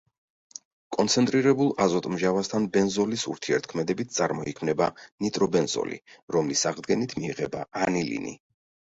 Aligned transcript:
კონცენტრირებულ 0.95 1.67
აზოტმჟავასთან 1.83 2.63
ბენზოლის 2.77 3.25
ურთიერთქმედებით 3.31 4.15
წარმოიქმნება 4.15 4.87
ნიტრობენზოლი, 5.25 5.99
რომლის 6.37 6.65
აღდგენით 6.71 7.15
მიიღება 7.21 7.61
ანილინი. 7.89 8.35